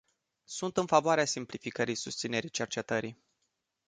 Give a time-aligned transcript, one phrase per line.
[0.45, 3.23] Sunt în favoarea simplificării susținerii cercetării.